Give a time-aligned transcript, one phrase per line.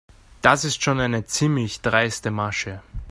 [0.41, 2.81] Das ist schon eine ziemlich dreiste Masche.